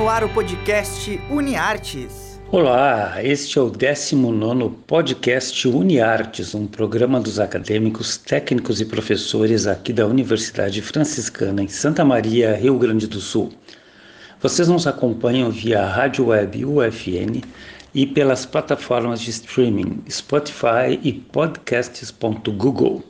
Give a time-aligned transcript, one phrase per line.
[0.00, 2.40] no ar o podcast UniArtes.
[2.50, 9.92] Olá, este é o 19 podcast UniArtes, um programa dos acadêmicos, técnicos e professores aqui
[9.92, 13.52] da Universidade Franciscana em Santa Maria, Rio Grande do Sul.
[14.40, 17.42] Vocês nos acompanham via rádio web UFN
[17.94, 23.04] e pelas plataformas de streaming Spotify e podcasts.google.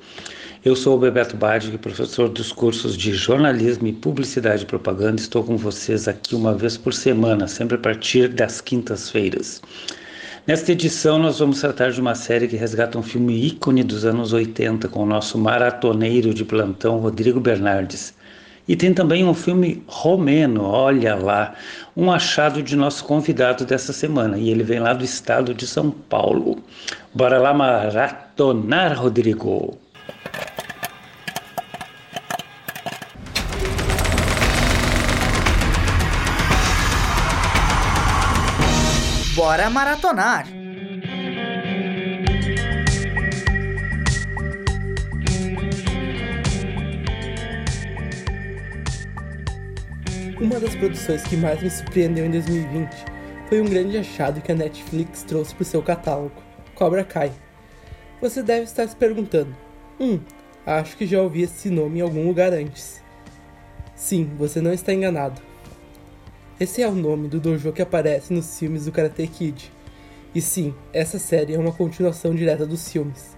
[0.63, 5.19] Eu sou o Bebeto Badig, professor dos cursos de jornalismo e publicidade e propaganda.
[5.19, 9.63] Estou com vocês aqui uma vez por semana, sempre a partir das quintas-feiras.
[10.47, 14.35] Nesta edição, nós vamos tratar de uma série que resgata um filme ícone dos anos
[14.35, 18.13] 80 com o nosso maratoneiro de plantão, Rodrigo Bernardes.
[18.69, 21.55] E tem também um filme romeno, olha lá,
[21.97, 24.37] um achado de nosso convidado dessa semana.
[24.37, 26.63] E ele vem lá do estado de São Paulo.
[27.15, 29.79] Bora lá maratonar, Rodrigo!
[39.41, 40.47] Bora maratonar!
[50.39, 52.91] Uma das produções que mais me surpreendeu em 2020
[53.49, 56.35] foi um grande achado que a Netflix trouxe para o seu catálogo,
[56.75, 57.33] Cobra Kai.
[58.21, 59.57] Você deve estar se perguntando:
[59.99, 60.21] Hum,
[60.67, 63.03] acho que já ouvi esse nome em algum lugar antes.
[63.95, 65.50] Sim, você não está enganado.
[66.61, 69.73] Esse é o nome do dojo que aparece nos filmes do Karate Kid.
[70.35, 73.35] E sim, essa série é uma continuação direta dos filmes.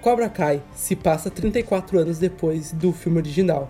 [0.00, 3.68] Cobra Kai se passa 34 anos depois do filme original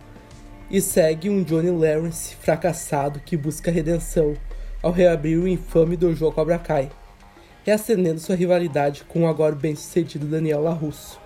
[0.71, 4.35] e segue um Johnny Lawrence fracassado que busca redenção
[4.83, 6.91] ao reabrir o infame dojo Cobra Kai,
[7.65, 11.19] reacendendo sua rivalidade com o agora bem-sucedido Daniel LaRusso,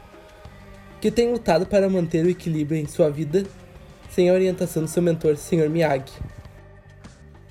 [1.01, 3.43] que tem lutado para manter o equilíbrio em sua vida
[4.11, 5.69] sem a orientação do seu mentor, Sr.
[5.69, 6.38] Miyagi.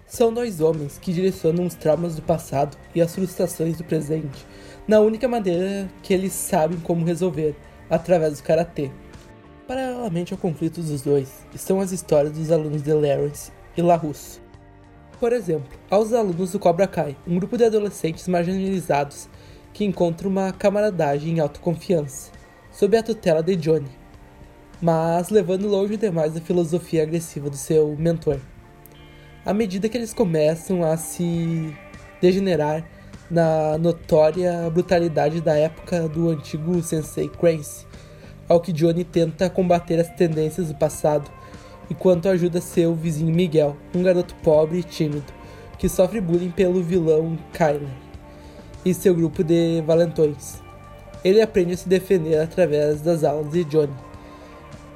[0.07, 4.47] São dois homens que direcionam os traumas do passado e as frustrações do presente
[4.87, 7.53] na única maneira que eles sabem como resolver,
[7.89, 8.89] através do karatê.
[9.67, 14.41] Paralelamente ao conflito dos dois, estão as histórias dos alunos de Lawrence e LaRusso.
[15.19, 19.27] Por exemplo, aos alunos do Cobra Kai, um grupo de adolescentes marginalizados
[19.73, 22.31] que encontram uma camaradagem e autoconfiança,
[22.71, 23.91] sob a tutela de Johnny,
[24.81, 28.39] mas levando longe demais a filosofia agressiva do seu mentor
[29.47, 31.73] à medida que eles começam a se
[32.21, 32.83] degenerar
[33.31, 37.85] na notória brutalidade da época do antigo Sensei Crancy,
[38.49, 41.31] ao que Johnny tenta combater as tendências do passado,
[41.89, 45.31] enquanto ajuda seu vizinho Miguel, um garoto pobre e tímido,
[45.79, 47.87] que sofre bullying pelo vilão Kyler
[48.83, 50.61] e seu grupo de valentões.
[51.23, 53.95] Ele aprende a se defender através das aulas de Johnny,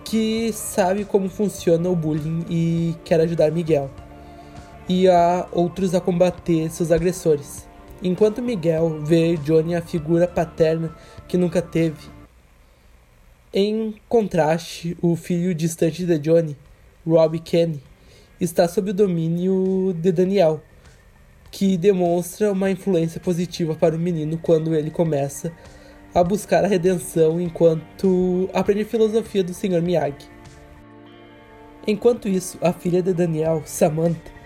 [0.04, 3.90] que sabe como funciona o bullying e quer ajudar Miguel
[4.92, 7.66] e a outros a combater seus agressores.
[8.04, 10.94] Enquanto Miguel vê Johnny a figura paterna
[11.30, 12.10] que nunca teve.
[13.54, 16.58] Em contraste, o filho distante de Johnny,
[17.08, 17.82] Rob Kenny,
[18.40, 20.62] está sob o domínio de Daniel,
[21.50, 25.54] que demonstra uma influência positiva para o menino quando ele começa
[26.14, 29.82] a buscar a redenção enquanto aprende filosofia do Sr.
[29.82, 30.30] Miyagi.
[31.88, 34.41] Enquanto isso, a filha de Daniel, Samantha,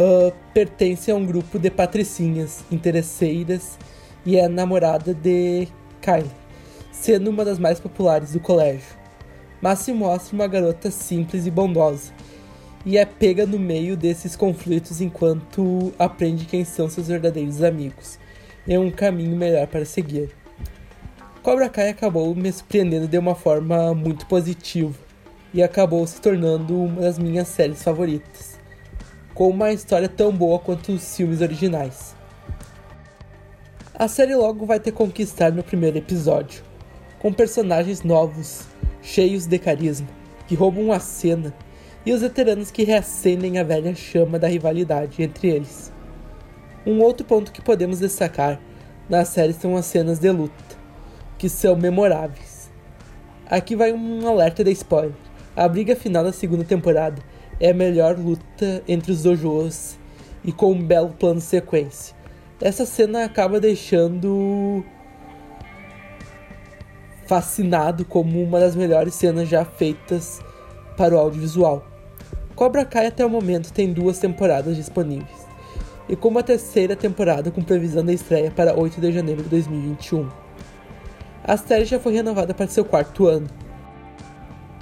[0.00, 3.78] uh, pertence a um grupo de patricinhas interesseiras
[4.24, 5.68] e é namorada de
[6.00, 6.30] Kylie,
[6.90, 8.96] sendo uma das mais populares do colégio.
[9.60, 12.12] Mas se mostra uma garota simples e bondosa,
[12.84, 18.18] e é pega no meio desses conflitos enquanto aprende quem são seus verdadeiros amigos
[18.66, 20.30] e um caminho melhor para seguir.
[21.42, 24.94] Cobra Kai acabou me surpreendendo de uma forma muito positiva
[25.54, 28.55] e acabou se tornando uma das minhas séries favoritas
[29.36, 32.16] com uma história tão boa quanto os filmes originais.
[33.94, 36.64] A série logo vai ter conquistado no primeiro episódio,
[37.18, 38.62] com personagens novos,
[39.02, 40.08] cheios de carisma,
[40.48, 41.52] que roubam a cena,
[42.06, 45.92] e os veteranos que reacendem a velha chama da rivalidade entre eles.
[46.86, 48.58] Um outro ponto que podemos destacar
[49.06, 50.76] na série são as cenas de luta,
[51.36, 52.70] que são memoráveis.
[53.50, 55.12] Aqui vai um alerta de spoiler.
[55.54, 57.22] A briga final da segunda temporada
[57.60, 59.96] é a melhor luta entre os dojos
[60.44, 62.14] e com um belo plano sequência.
[62.60, 64.84] Essa cena acaba deixando
[67.26, 70.40] fascinado como uma das melhores cenas já feitas
[70.96, 71.84] para o audiovisual.
[72.54, 75.46] Cobra Kai até o momento tem duas temporadas disponíveis,
[76.08, 80.28] e com uma terceira temporada com previsão de estreia para 8 de janeiro de 2021.
[81.44, 83.48] A série já foi renovada para seu quarto ano,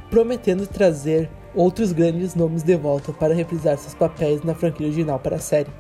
[0.09, 5.37] prometendo trazer outros grandes nomes de volta para reprisar seus papéis na franquia original para
[5.37, 5.71] a série.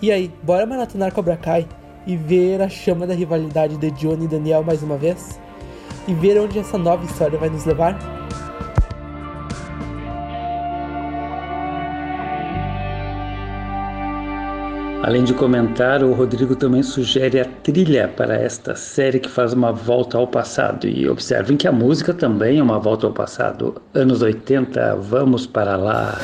[0.00, 1.66] E aí, bora maratonar Cobra Kai
[2.06, 5.40] e ver a chama da rivalidade de Johnny e Daniel mais uma vez?
[6.06, 8.15] E ver onde essa nova história vai nos levar?
[15.06, 19.70] Além de comentar, o Rodrigo também sugere a trilha para esta série que faz uma
[19.70, 20.88] volta ao passado.
[20.88, 23.80] E observem que a música também é uma volta ao passado.
[23.94, 26.18] Anos 80, vamos para lá.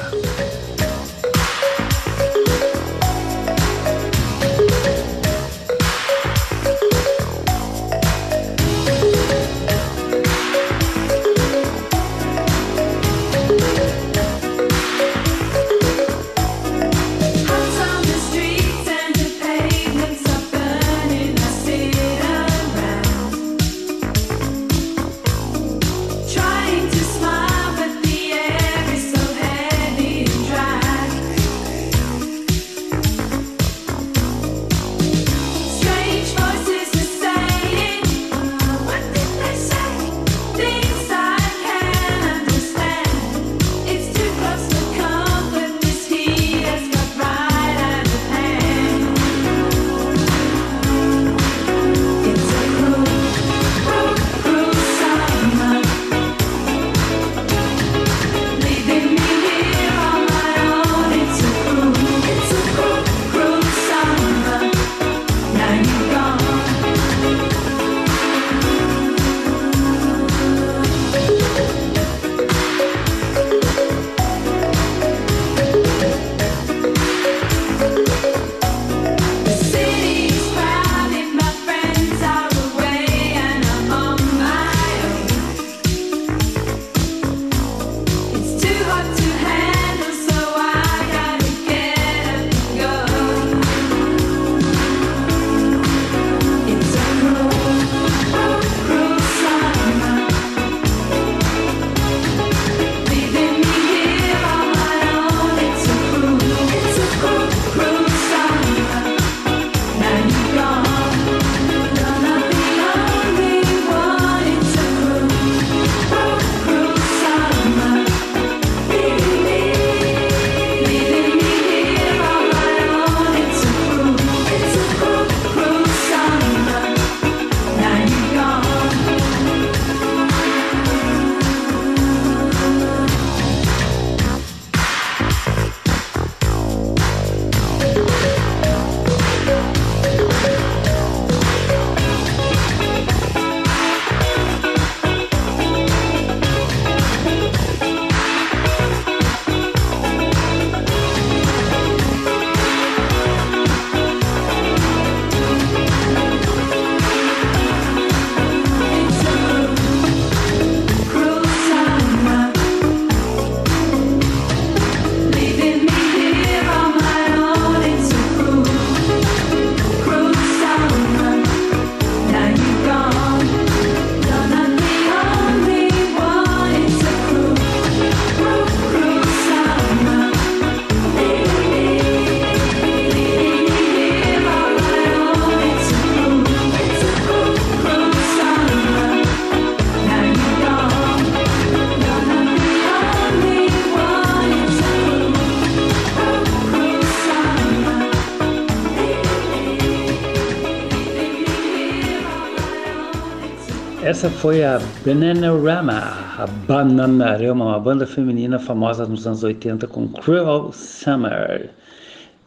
[204.22, 205.98] Essa foi a Bananarama,
[206.38, 211.70] a Bananarama, uma banda feminina famosa nos anos 80 com Cruel Summer.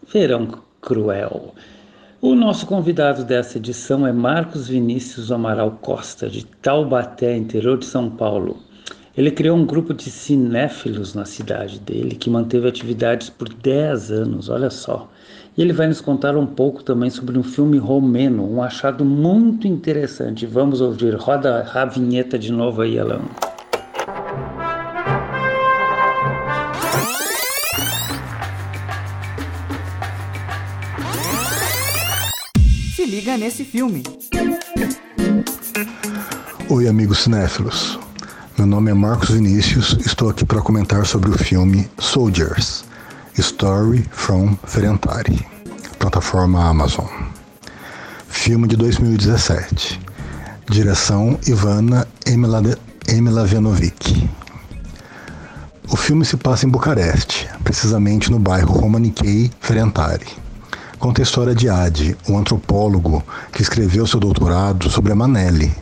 [0.07, 0.47] Verão
[0.79, 1.53] Cruel.
[2.21, 8.09] O nosso convidado dessa edição é Marcos Vinícius Amaral Costa, de Taubaté, interior de São
[8.09, 8.55] Paulo.
[9.17, 14.47] Ele criou um grupo de cinéfilos na cidade dele que manteve atividades por 10 anos,
[14.47, 15.09] olha só.
[15.57, 19.65] E ele vai nos contar um pouco também sobre um filme romeno, um achado muito
[19.65, 20.45] interessante.
[20.45, 21.15] Vamos ouvir.
[21.15, 23.21] Roda a vinheta de novo aí, Alan.
[32.93, 34.03] Se liga nesse filme.
[36.69, 37.97] Oi, amigos cinéfilos.
[38.57, 42.83] Meu nome é Marcos Vinícius, estou aqui para comentar sobre o filme Soldiers
[43.37, 45.45] Story from Ferentari,
[45.99, 47.05] plataforma Amazon.
[48.29, 49.99] Filme de 2017.
[50.69, 52.07] Direção Ivana
[53.09, 54.29] Emilavenovic.
[55.91, 60.27] O filme se passa em Bucareste, precisamente no bairro Romanikei Ferentari.
[60.97, 65.75] Conta a história de Adi, um antropólogo que escreveu seu doutorado sobre a Manelli,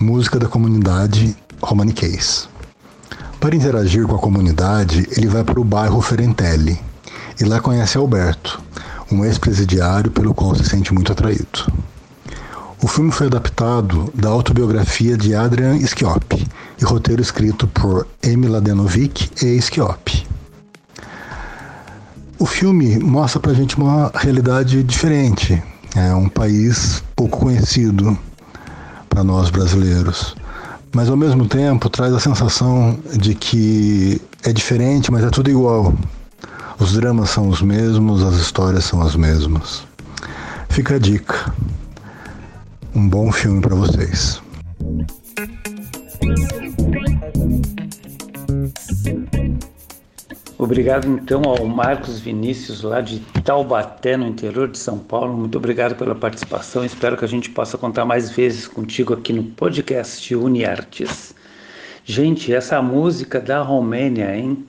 [0.00, 2.48] música da comunidade romaniquês.
[3.38, 6.80] Para interagir com a comunidade, ele vai para o bairro Ferentelli
[7.40, 8.60] e lá conhece Alberto,
[9.10, 11.72] um ex-presidiário pelo qual se sente muito atraído.
[12.82, 16.46] O filme foi adaptado da autobiografia de Adrian Schioppi
[16.78, 20.26] e roteiro escrito por Emi Ladenovic e Schioppi.
[22.38, 25.62] O filme mostra pra gente uma realidade diferente.
[25.96, 28.18] É um país pouco conhecido
[29.08, 30.36] para nós brasileiros.
[30.92, 35.94] Mas ao mesmo tempo traz a sensação de que é diferente, mas é tudo igual.
[36.78, 39.86] Os dramas são os mesmos, as histórias são as mesmas.
[40.68, 41.52] Fica a dica
[42.94, 44.40] um bom filme para vocês.
[50.56, 55.36] Obrigado então ao Marcos Vinícius, lá de Taubaté, no interior de São Paulo.
[55.36, 56.84] Muito obrigado pela participação.
[56.84, 61.34] Espero que a gente possa contar mais vezes contigo aqui no podcast Uniartes.
[62.04, 64.64] Gente, essa música da Romênia, hein?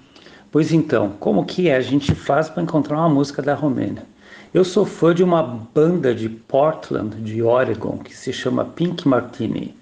[0.56, 4.06] Pois então, como que a gente faz para encontrar uma música da Romênia?
[4.54, 9.76] Eu sou fã de uma banda de Portland, de Oregon, que se chama Pink Martini.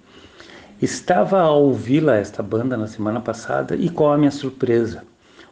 [0.82, 5.04] Estava a ouvi-la, esta banda, na semana passada, e qual a minha surpresa?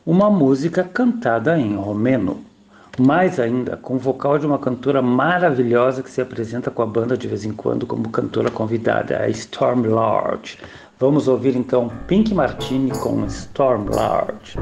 [0.03, 2.43] Uma música cantada em romeno.
[2.99, 7.15] Mais ainda, com o vocal de uma cantora maravilhosa que se apresenta com a banda
[7.15, 10.57] de vez em quando como cantora convidada, a Storm Large.
[10.97, 14.57] Vamos ouvir então Pink Martini com Storm Large.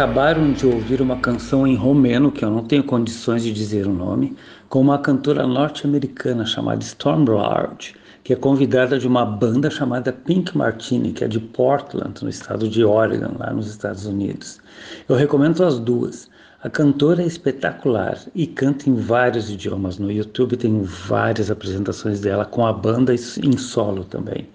[0.00, 3.92] Acabaram de ouvir uma canção em romeno, que eu não tenho condições de dizer o
[3.92, 4.34] nome,
[4.66, 10.56] com uma cantora norte-americana chamada Storm Lord, que é convidada de uma banda chamada Pink
[10.56, 14.58] Martini, que é de Portland, no estado de Oregon, lá nos Estados Unidos.
[15.06, 16.30] Eu recomendo as duas.
[16.62, 19.98] A cantora é espetacular e canta em vários idiomas.
[19.98, 24.48] No YouTube tem várias apresentações dela com a banda em solo também.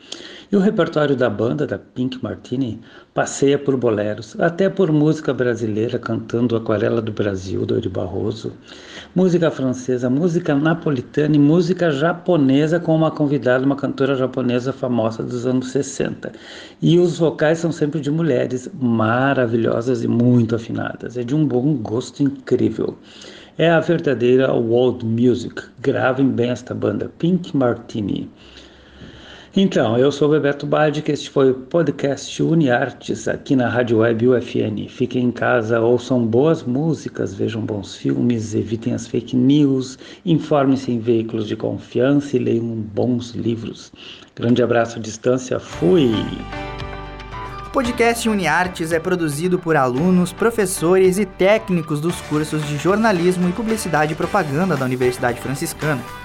[0.56, 2.80] E o repertório da banda, da Pink Martini,
[3.14, 8.54] passeia por boleros, até por música brasileira, cantando Aquarela do Brasil, do Eri Barroso,
[9.14, 15.46] música francesa, música napolitana e música japonesa com uma convidada, uma cantora japonesa famosa dos
[15.46, 16.32] anos 60.
[16.82, 21.18] E os vocais são sempre de mulheres maravilhosas e muito afinadas.
[21.18, 22.98] É de um bom gosto incrível.
[23.58, 25.64] É a verdadeira world music.
[25.82, 28.32] Gravem bem esta banda, Pink Martini.
[29.58, 34.90] Então, eu sou Bebeto Badi, este foi o podcast UniArtes aqui na Rádio Web UFN.
[34.90, 41.00] Fiquem em casa, ouçam boas músicas, vejam bons filmes, evitem as fake news, informem-se em
[41.00, 43.94] veículos de confiança e leiam bons livros.
[44.36, 46.12] Grande abraço à distância, fui!
[47.66, 53.54] O podcast UniArtes é produzido por alunos, professores e técnicos dos cursos de jornalismo e
[53.54, 56.25] publicidade e propaganda da Universidade Franciscana.